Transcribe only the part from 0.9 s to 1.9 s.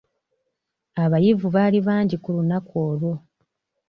Abayivu baali